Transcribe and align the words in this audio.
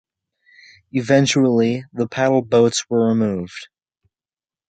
Eventually, 0.93 1.85
the 1.93 2.07
paddle 2.07 2.41
boats 2.41 2.89
were 2.89 3.07
removed. 3.09 3.67